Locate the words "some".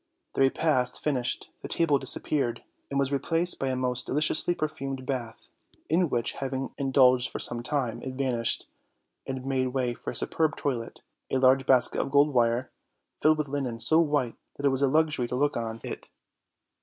7.37-7.61